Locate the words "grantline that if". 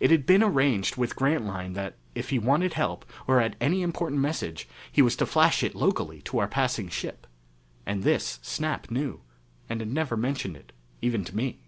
1.14-2.30